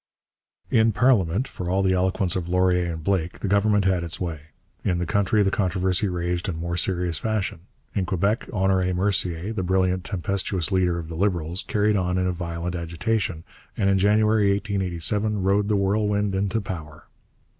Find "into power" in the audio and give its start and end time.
16.33-17.05